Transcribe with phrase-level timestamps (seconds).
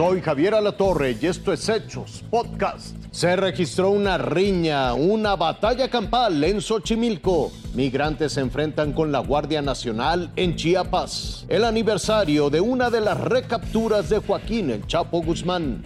[0.00, 2.96] Soy Javier Alatorre y esto es Hechos Podcast.
[3.10, 7.52] Se registró una riña, una batalla campal en Xochimilco.
[7.74, 11.44] Migrantes se enfrentan con la Guardia Nacional en Chiapas.
[11.50, 15.82] El aniversario de una de las recapturas de Joaquín El Chapo Guzmán.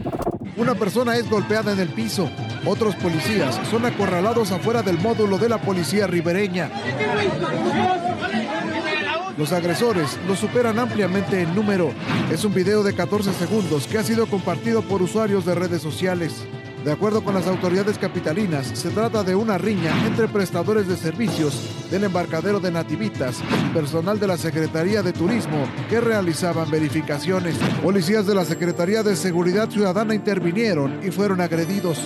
[0.56, 2.30] Una persona es golpeada en el piso.
[2.64, 6.70] Otros policías son acorralados afuera del módulo de la policía ribereña.
[9.36, 11.92] Los agresores los superan ampliamente en número.
[12.30, 16.44] Es un video de 14 segundos que ha sido compartido por usuarios de redes sociales.
[16.84, 21.58] De acuerdo con las autoridades capitalinas, se trata de una riña entre prestadores de servicios
[21.90, 27.56] del embarcadero de Nativitas y personal de la Secretaría de Turismo que realizaban verificaciones.
[27.82, 31.98] Policías de la Secretaría de Seguridad Ciudadana intervinieron y fueron agredidos.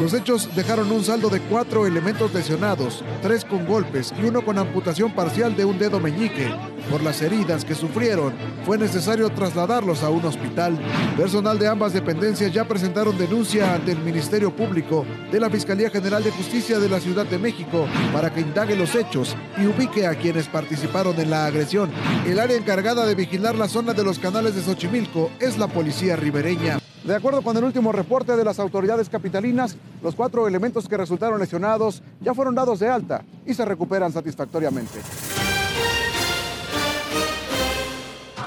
[0.00, 4.56] Los hechos dejaron un saldo de cuatro elementos lesionados, tres con golpes y uno con
[4.58, 6.50] amputación parcial de un dedo meñique.
[6.90, 8.32] Por las heridas que sufrieron,
[8.64, 10.78] fue necesario trasladarlos a un hospital.
[11.16, 16.22] Personal de ambas dependencias ya presentaron denuncia ante el Ministerio Público de la Fiscalía General
[16.22, 20.14] de Justicia de la Ciudad de México para que indague los hechos y ubique a
[20.14, 21.90] quienes participaron en la agresión.
[22.26, 26.16] El área encargada de vigilar la zona de los canales de Xochimilco es la policía
[26.16, 26.78] ribereña.
[27.04, 31.40] De acuerdo con el último reporte de las autoridades capitalinas, los cuatro elementos que resultaron
[31.40, 35.00] lesionados ya fueron dados de alta y se recuperan satisfactoriamente.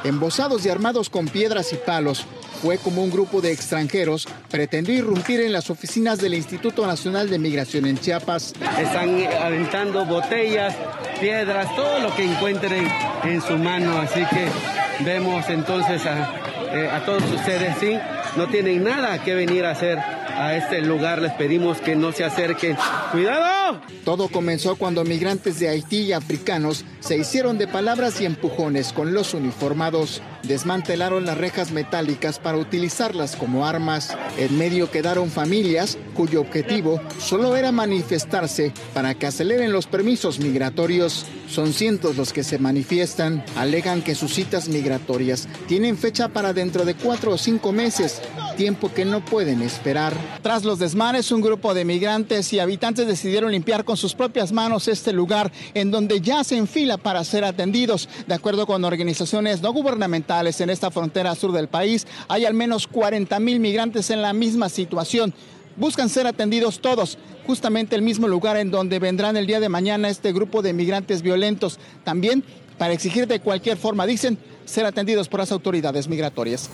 [0.06, 2.28] Embosados y armados con piedras y palos,
[2.61, 7.39] fue como un grupo de extranjeros pretendió irrumpir en las oficinas del Instituto Nacional de
[7.39, 8.53] Migración en Chiapas.
[8.80, 10.75] Están aventando botellas,
[11.20, 12.88] piedras, todo lo que encuentren
[13.23, 13.97] en su mano.
[13.97, 16.36] Así que vemos entonces a,
[16.72, 17.97] eh, a todos ustedes, sí,
[18.36, 19.97] no tienen nada que venir a hacer
[20.36, 21.22] a este lugar.
[21.22, 22.78] Les pedimos que no se acerquen.
[23.11, 23.81] ¡Cuidado!
[24.03, 29.13] Todo comenzó cuando migrantes de Haití y africanos se hicieron de palabras y empujones con
[29.13, 30.22] los uniformados.
[30.44, 34.16] Desmantelaron las rejas metálicas para utilizarlas como armas.
[34.38, 41.25] En medio quedaron familias cuyo objetivo solo era manifestarse para que aceleren los permisos migratorios.
[41.47, 43.44] Son cientos los que se manifiestan.
[43.56, 48.22] Alegan que sus citas migratorias tienen fecha para dentro de cuatro o cinco meses,
[48.55, 50.13] tiempo que no pueden esperar.
[50.41, 54.88] Tras los desmanes, un grupo de migrantes y habitantes decidieron limpiar con sus propias manos
[54.88, 58.09] este lugar en donde ya se enfila para ser atendidos.
[58.27, 62.88] De acuerdo con organizaciones no gubernamentales en esta frontera sur del país, hay al menos
[62.88, 65.33] 40 mil migrantes en la misma situación.
[65.77, 70.09] Buscan ser atendidos todos, justamente el mismo lugar en donde vendrán el día de mañana
[70.09, 71.79] este grupo de migrantes violentos.
[72.05, 72.43] También
[72.77, 76.69] para exigir de cualquier forma, dicen, ser atendidos por las autoridades migratorias.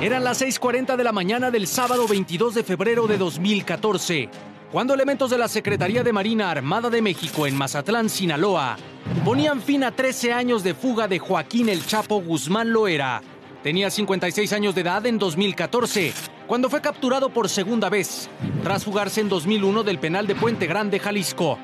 [0.00, 4.28] Eran las 6:40 de la mañana del sábado 22 de febrero de 2014,
[4.70, 8.76] cuando elementos de la Secretaría de Marina Armada de México en Mazatlán, Sinaloa,
[9.24, 13.22] ponían fin a 13 años de fuga de Joaquín El Chapo Guzmán Loera.
[13.64, 16.12] Tenía 56 años de edad en 2014,
[16.46, 18.30] cuando fue capturado por segunda vez,
[18.62, 21.58] tras fugarse en 2001 del penal de Puente Grande, Jalisco.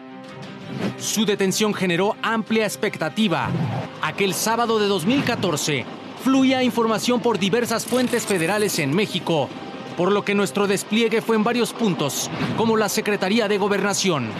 [0.98, 3.48] Su detención generó amplia expectativa.
[4.02, 5.86] Aquel sábado de 2014,
[6.24, 9.46] fluía información por diversas fuentes federales en México,
[9.94, 14.30] por lo que nuestro despliegue fue en varios puntos, como la Secretaría de Gobernación.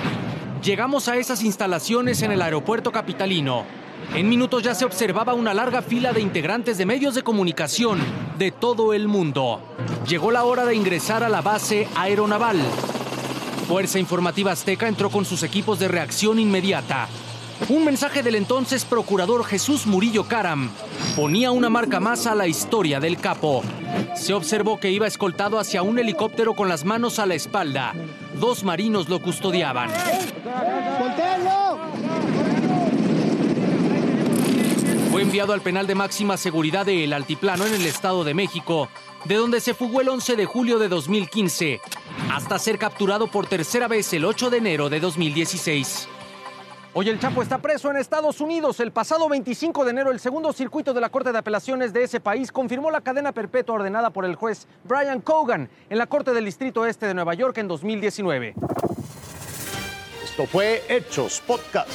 [0.62, 3.66] Llegamos a esas instalaciones en el aeropuerto capitalino.
[4.14, 7.98] En minutos ya se observaba una larga fila de integrantes de medios de comunicación
[8.38, 9.60] de todo el mundo.
[10.08, 12.62] Llegó la hora de ingresar a la base aeronaval.
[13.68, 17.08] Fuerza Informativa Azteca entró con sus equipos de reacción inmediata
[17.68, 20.70] un mensaje del entonces procurador Jesús Murillo Caram
[21.16, 23.62] ponía una marca más a la historia del capo.
[24.14, 27.94] Se observó que iba escoltado hacia un helicóptero con las manos a la espalda.
[28.38, 29.90] Dos marinos lo custodiaban.
[35.10, 38.88] Fue enviado al penal de máxima seguridad de El Altiplano en el Estado de México,
[39.24, 41.80] de donde se fugó el 11 de julio de 2015,
[42.32, 46.08] hasta ser capturado por tercera vez el 8 de enero de 2016.
[46.96, 48.78] Hoy el Chapo está preso en Estados Unidos.
[48.78, 52.20] El pasado 25 de enero, el segundo circuito de la Corte de Apelaciones de ese
[52.20, 56.44] país confirmó la cadena perpetua ordenada por el juez Brian Cogan en la Corte del
[56.44, 58.54] Distrito Este de Nueva York en 2019.
[60.22, 61.90] Esto fue Hechos Podcast.